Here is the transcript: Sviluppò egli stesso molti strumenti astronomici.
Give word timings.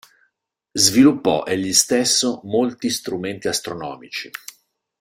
Sviluppò 0.73 1.43
egli 1.45 1.73
stesso 1.73 2.41
molti 2.45 2.89
strumenti 2.89 3.47
astronomici. 3.47 4.31